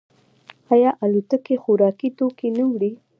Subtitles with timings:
[0.73, 2.91] آیا الوتکې خوراکي توکي نه وړي؟